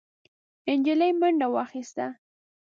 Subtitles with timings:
[0.77, 2.05] نجلۍ منډه واخيسته.